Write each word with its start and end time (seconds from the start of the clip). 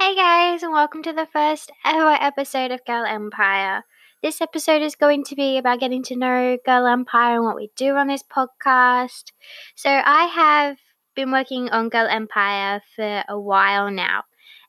Hey 0.00 0.14
guys, 0.14 0.62
and 0.62 0.72
welcome 0.72 1.02
to 1.02 1.12
the 1.12 1.26
first 1.26 1.72
ever 1.84 2.16
episode 2.20 2.70
of 2.70 2.84
Girl 2.84 3.04
Empire. 3.04 3.82
This 4.22 4.40
episode 4.40 4.80
is 4.80 4.94
going 4.94 5.24
to 5.24 5.34
be 5.34 5.58
about 5.58 5.80
getting 5.80 6.04
to 6.04 6.16
know 6.16 6.56
Girl 6.64 6.86
Empire 6.86 7.34
and 7.34 7.44
what 7.44 7.56
we 7.56 7.72
do 7.74 7.96
on 7.96 8.06
this 8.06 8.22
podcast. 8.22 9.32
So, 9.74 9.90
I 9.90 10.26
have 10.26 10.76
been 11.16 11.32
working 11.32 11.68
on 11.70 11.88
Girl 11.88 12.06
Empire 12.06 12.80
for 12.94 13.24
a 13.28 13.40
while 13.40 13.90
now, 13.90 14.22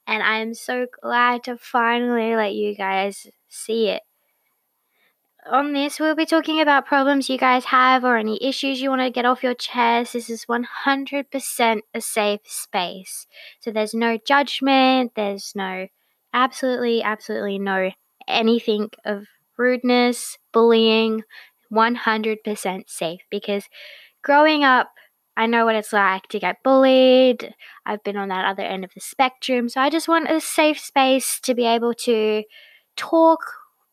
and 0.08 0.24
I 0.24 0.40
am 0.40 0.56
so 0.56 0.88
glad 1.00 1.44
to 1.44 1.58
finally 1.58 2.36
let 2.36 2.56
you 2.56 2.76
guys 2.76 3.28
see 3.48 3.90
it 3.90 4.02
on 5.46 5.74
this, 5.74 6.00
we'll 6.00 6.16
be 6.16 6.26
talking 6.26 6.62
about 6.62 6.86
problems 6.86 7.30
you 7.30 7.38
guys 7.38 7.66
have 7.66 8.04
or 8.04 8.18
any 8.18 8.44
issues 8.44 8.82
you 8.82 8.90
want 8.90 9.02
to 9.02 9.10
get 9.10 9.26
off 9.26 9.44
your 9.44 9.54
chest. 9.54 10.14
This 10.14 10.30
is 10.30 10.46
100% 10.46 11.80
a 11.94 12.02
safe 12.02 12.42
space. 12.46 13.28
So 13.60 13.72
there's 13.72 13.94
no 13.94 14.18
judgment, 14.18 15.14
there's 15.16 15.54
no 15.56 15.88
absolutely, 16.34 17.02
absolutely 17.02 17.60
no 17.60 17.92
anything 18.28 18.90
of 19.06 19.26
rudeness, 19.58 20.38
bullying. 20.52 21.24
100% 21.72 22.90
safe 22.90 23.22
because 23.30 23.66
growing 24.22 24.64
up, 24.64 24.92
I 25.38 25.46
know 25.46 25.66
what 25.66 25.76
it's 25.76 25.94
like 25.94 26.28
to 26.30 26.40
get 26.40 26.64
bullied. 26.64 27.54
I've 27.86 28.04
been 28.04 28.18
on 28.18 28.30
that 28.30 28.46
other 28.46 28.64
end 28.64 28.84
of 28.84 28.94
the 28.94 29.00
spectrum. 29.00 29.70
So 29.70 29.80
I 29.80 29.90
just 29.90 30.08
want 30.08 30.30
a 30.30 30.42
safe 30.42 30.80
space 30.80 31.40
to 31.42 31.56
be 31.56 31.66
able 31.66 31.94
to 32.06 32.44
talk 32.98 33.40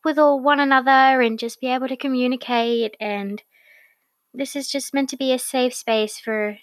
with 0.07 0.21
all 0.21 0.39
one 0.39 0.61
another 0.61 1.21
and 1.21 1.37
just 1.37 1.61
be 1.61 1.67
able 1.67 1.89
to 1.89 1.97
communicate 1.97 2.97
and 3.01 3.43
this 4.33 4.55
is 4.55 4.69
just 4.69 4.95
meant 4.95 5.09
to 5.09 5.17
be 5.17 5.33
a 5.33 5.39
safe 5.39 5.75
space 5.75 6.21
for 6.21 6.57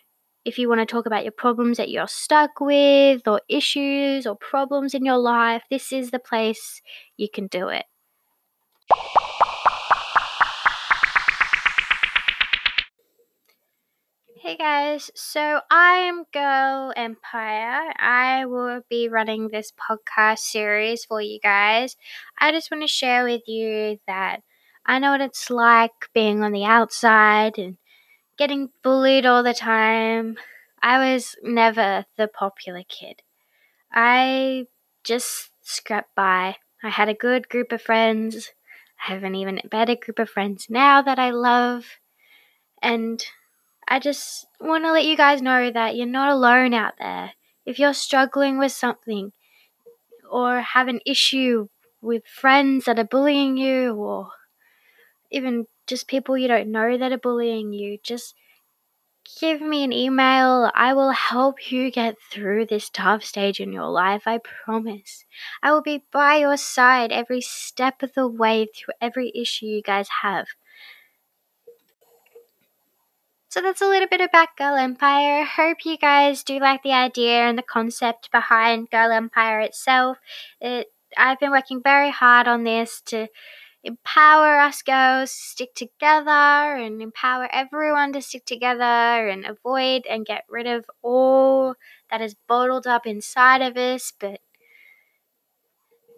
if 0.46 0.58
you 0.58 0.70
want 0.70 0.80
to 0.80 0.86
talk 0.86 1.06
about 1.06 1.24
your 1.24 1.34
problems 1.34 1.76
that 1.76 1.90
you're 1.90 2.08
stuck 2.08 2.62
with 2.62 3.28
or 3.28 3.42
issues 3.50 4.26
or 4.26 4.38
problems 4.38 4.94
in 4.94 5.04
your 5.04 5.18
life 5.18 5.62
this 5.70 5.92
is 5.92 6.12
the 6.12 6.20
place 6.20 6.82
you 7.18 7.28
can 7.28 7.48
do 7.48 7.68
it 7.68 7.84
Hey 14.44 14.58
guys, 14.58 15.10
so 15.16 15.62
I'm 15.72 16.26
Girl 16.34 16.92
Empire. 16.98 17.94
I 17.98 18.46
will 18.46 18.82
be 18.90 19.08
running 19.08 19.48
this 19.48 19.72
podcast 19.72 20.40
series 20.40 21.06
for 21.06 21.22
you 21.22 21.40
guys. 21.42 21.96
I 22.38 22.52
just 22.52 22.70
want 22.70 22.84
to 22.84 22.90
share 22.90 23.24
with 23.24 23.44
you 23.48 24.00
that 24.06 24.42
I 24.86 25.00
know 25.00 25.12
what 25.12 25.22
it's 25.22 25.50
like 25.50 25.94
being 26.14 26.44
on 26.44 26.52
the 26.52 26.66
outside 26.66 27.58
and 27.58 27.78
getting 28.38 28.72
bullied 28.84 29.26
all 29.26 29.44
the 29.44 29.54
time. 29.54 30.36
I 30.82 31.14
was 31.14 31.38
never 31.42 32.04
the 32.18 32.28
popular 32.28 32.84
kid. 32.90 33.22
I 33.94 34.66
just 35.06 35.52
scraped 35.62 36.16
by. 36.18 36.58
I 36.84 36.90
had 36.90 37.08
a 37.08 37.14
good 37.14 37.48
group 37.48 37.72
of 37.72 37.82
friends. 37.82 38.50
I 39.08 39.14
have 39.14 39.24
an 39.24 39.36
even 39.36 39.62
better 39.72 39.96
group 39.96 40.20
of 40.20 40.30
friends 40.30 40.68
now 40.70 41.02
that 41.02 41.18
I 41.18 41.30
love. 41.30 41.86
And 42.82 43.26
I 43.94 44.00
just 44.00 44.48
want 44.60 44.86
to 44.86 44.92
let 44.92 45.06
you 45.06 45.16
guys 45.16 45.40
know 45.40 45.70
that 45.70 45.96
you're 45.96 46.08
not 46.08 46.30
alone 46.32 46.74
out 46.74 46.96
there. 46.98 47.34
If 47.64 47.78
you're 47.78 47.94
struggling 47.94 48.58
with 48.58 48.72
something 48.72 49.34
or 50.32 50.62
have 50.62 50.88
an 50.88 51.00
issue 51.06 51.68
with 52.02 52.26
friends 52.26 52.86
that 52.86 53.00
are 53.00 53.06
bullying 53.06 53.56
you 53.58 53.94
or 53.94 54.32
even 55.32 55.68
just 55.88 56.08
people 56.08 56.38
you 56.38 56.48
don't 56.48 56.72
know 56.72 56.98
that 56.98 57.12
are 57.12 57.18
bullying 57.18 57.74
you, 57.74 57.98
just 58.04 58.36
give 59.40 59.62
me 59.62 59.84
an 59.84 59.94
email. 59.94 60.72
I 60.74 60.94
will 60.94 61.12
help 61.12 61.72
you 61.72 61.92
get 61.92 62.16
through 62.32 62.66
this 62.68 62.90
tough 62.90 63.24
stage 63.24 63.60
in 63.60 63.72
your 63.74 63.90
life. 63.90 64.24
I 64.26 64.40
promise. 64.40 65.26
I 65.62 65.72
will 65.72 65.82
be 65.82 66.06
by 66.12 66.38
your 66.38 66.58
side 66.58 67.12
every 67.12 67.42
step 67.42 68.02
of 68.04 68.14
the 68.14 68.28
way 68.28 68.66
through 68.68 68.96
every 69.02 69.32
issue 69.36 69.66
you 69.68 69.82
guys 69.82 70.08
have. 70.24 70.48
So 73.54 73.62
that's 73.62 73.84
a 73.84 73.88
little 73.88 74.08
bit 74.08 74.20
about 74.20 74.58
Girl 74.58 74.76
Empire. 74.78 75.44
Hope 75.44 75.86
you 75.86 75.96
guys 75.96 76.42
do 76.42 76.58
like 76.58 76.82
the 76.82 76.92
idea 76.92 77.42
and 77.42 77.56
the 77.56 77.62
concept 77.62 78.32
behind 78.32 78.90
Girl 78.90 79.12
Empire 79.12 79.60
itself. 79.60 80.18
It, 80.60 80.88
I've 81.16 81.40
been 81.40 81.52
working 81.52 81.80
very 81.80 82.10
hard 82.10 82.48
on 82.48 82.64
this 82.64 83.00
to 83.06 83.28
empower 83.84 84.58
us 84.58 84.82
girls 84.82 85.30
to 85.30 85.38
stick 85.38 85.76
together 85.76 86.32
and 86.32 87.00
empower 87.00 87.48
everyone 87.54 88.14
to 88.14 88.24
stick 88.24 88.44
together 88.48 89.30
and 89.30 89.46
avoid 89.46 90.08
and 90.10 90.26
get 90.26 90.46
rid 90.50 90.66
of 90.66 90.90
all 91.04 91.76
that 92.10 92.22
is 92.22 92.36
bottled 92.48 92.88
up 92.88 93.06
inside 93.06 93.62
of 93.62 93.78
us. 93.78 94.12
But 94.20 94.42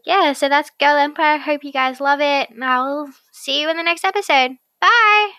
yeah, 0.05 0.31
so 0.31 0.47
that's 0.47 0.71
Girl 0.79 0.95
Empire. 0.95 1.39
Hope 1.39 1.65
you 1.65 1.73
guys 1.73 1.99
love 1.99 2.21
it, 2.21 2.49
and 2.51 2.63
I'll 2.63 3.09
see 3.33 3.59
you 3.59 3.69
in 3.69 3.75
the 3.75 3.83
next 3.83 4.05
episode. 4.05 4.51
Bye! 4.79 5.31